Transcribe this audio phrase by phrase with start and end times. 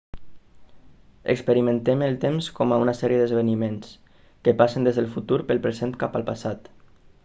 [1.33, 3.95] experimentem el temps com a una sèrie d'esdeveniments
[4.47, 6.73] que passen des del futur pel present cap al passat